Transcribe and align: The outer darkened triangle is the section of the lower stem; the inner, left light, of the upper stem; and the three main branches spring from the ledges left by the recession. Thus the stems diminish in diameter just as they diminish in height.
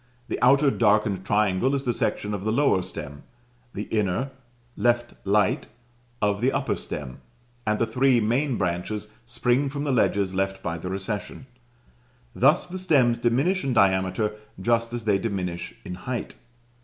The 0.29 0.41
outer 0.41 0.71
darkened 0.71 1.25
triangle 1.27 1.75
is 1.75 1.83
the 1.83 1.93
section 1.93 2.33
of 2.33 2.43
the 2.43 2.51
lower 2.51 2.81
stem; 2.81 3.21
the 3.75 3.83
inner, 3.91 4.31
left 4.75 5.13
light, 5.27 5.67
of 6.23 6.41
the 6.41 6.51
upper 6.51 6.75
stem; 6.75 7.21
and 7.67 7.77
the 7.77 7.85
three 7.85 8.19
main 8.19 8.57
branches 8.57 9.09
spring 9.27 9.69
from 9.69 9.83
the 9.83 9.91
ledges 9.91 10.33
left 10.33 10.63
by 10.63 10.79
the 10.79 10.89
recession. 10.89 11.45
Thus 12.33 12.65
the 12.65 12.79
stems 12.79 13.19
diminish 13.19 13.63
in 13.63 13.73
diameter 13.73 14.31
just 14.59 14.91
as 14.91 15.05
they 15.05 15.19
diminish 15.19 15.75
in 15.85 15.93
height. 15.93 16.33